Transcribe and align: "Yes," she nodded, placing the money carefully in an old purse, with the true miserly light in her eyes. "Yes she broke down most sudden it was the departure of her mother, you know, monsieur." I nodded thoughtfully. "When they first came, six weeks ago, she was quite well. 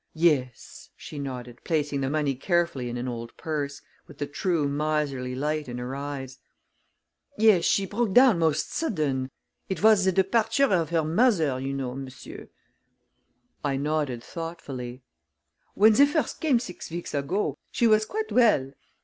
"Yes," 0.15 0.89
she 0.97 1.19
nodded, 1.19 1.61
placing 1.63 2.01
the 2.01 2.09
money 2.09 2.33
carefully 2.33 2.89
in 2.89 2.97
an 2.97 3.07
old 3.07 3.37
purse, 3.37 3.83
with 4.07 4.17
the 4.17 4.25
true 4.25 4.67
miserly 4.67 5.35
light 5.35 5.69
in 5.69 5.77
her 5.77 5.95
eyes. 5.95 6.39
"Yes 7.37 7.65
she 7.65 7.85
broke 7.85 8.11
down 8.11 8.39
most 8.39 8.73
sudden 8.73 9.29
it 9.69 9.83
was 9.83 10.03
the 10.03 10.11
departure 10.11 10.73
of 10.73 10.89
her 10.89 11.03
mother, 11.03 11.59
you 11.59 11.75
know, 11.75 11.93
monsieur." 11.93 12.49
I 13.63 13.77
nodded 13.77 14.23
thoughtfully. 14.23 15.03
"When 15.75 15.93
they 15.93 16.07
first 16.07 16.41
came, 16.41 16.57
six 16.57 16.89
weeks 16.89 17.13
ago, 17.13 17.59
she 17.69 17.85
was 17.85 18.03
quite 18.07 18.31
well. 18.31 18.71